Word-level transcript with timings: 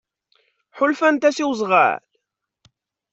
Ḥulfant-as 0.77 1.37
i 1.43 1.45
wezɣal? 1.47 2.01